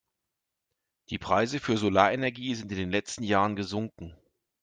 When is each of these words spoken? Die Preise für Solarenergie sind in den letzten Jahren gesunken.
Die 1.11 1.19
Preise 1.19 1.59
für 1.59 1.77
Solarenergie 1.77 2.55
sind 2.55 2.71
in 2.71 2.77
den 2.79 2.89
letzten 2.89 3.21
Jahren 3.23 3.55
gesunken. 3.55 4.15